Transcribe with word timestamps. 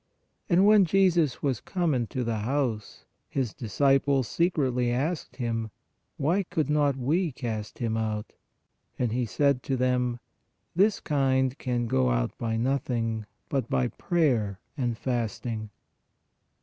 And 0.49 0.65
when 0.65 0.85
Jesus 0.85 1.43
was 1.43 1.61
come 1.61 1.93
into 1.93 2.23
the 2.23 2.39
house, 2.39 3.05
His 3.29 3.53
disciples 3.53 4.27
secretly 4.27 4.89
asked 4.91 5.35
Him: 5.35 5.69
Why 6.17 6.41
could 6.41 6.71
not 6.71 6.95
we 6.97 7.31
cast 7.31 7.77
him 7.77 7.95
out? 7.95 8.33
And 8.97 9.11
He 9.11 9.27
said 9.27 9.61
to 9.61 9.77
them: 9.77 10.19
This 10.75 10.99
kind 11.01 11.55
can 11.59 11.85
go 11.85 12.09
out 12.09 12.35
by 12.39 12.57
nothing, 12.57 13.27
but 13.47 13.69
by 13.69 13.89
prayer 13.89 14.59
and 14.75 14.97
fasting." 14.97 15.69